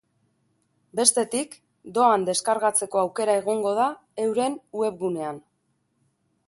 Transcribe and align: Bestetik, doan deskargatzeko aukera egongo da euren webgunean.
Bestetik, 0.99 1.53
doan 1.97 2.25
deskargatzeko 2.29 3.03
aukera 3.03 3.37
egongo 3.43 3.75
da 3.83 3.87
euren 4.27 4.61
webgunean. 4.83 5.43